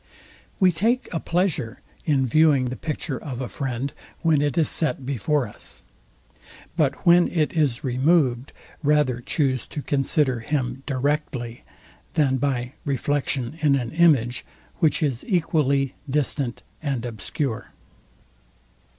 We 0.59 0.71
take 0.71 1.07
a 1.13 1.19
pleasure 1.19 1.81
in 2.07 2.25
viewing 2.25 2.65
the 2.69 2.75
picture 2.75 3.19
of 3.21 3.39
a 3.39 3.47
friend, 3.47 3.93
when 4.21 4.41
it 4.41 4.57
is 4.57 4.67
set 4.67 5.05
before 5.05 5.45
us; 5.47 5.85
but 6.75 7.05
when 7.05 7.27
it 7.27 7.53
is 7.53 7.83
removed, 7.83 8.51
rather 8.81 9.19
choose 9.21 9.67
to 9.67 9.83
consider 9.83 10.39
him 10.39 10.81
directly, 10.87 11.63
than 12.15 12.37
by 12.37 12.73
reflexion 12.83 13.59
in 13.61 13.75
an 13.75 13.91
image, 13.91 14.43
which 14.79 15.03
is 15.03 15.23
equally 15.27 15.93
distinct 16.09 16.63
and 16.81 17.05
obscure. 17.05 17.69